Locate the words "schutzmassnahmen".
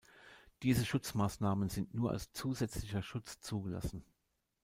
0.83-1.69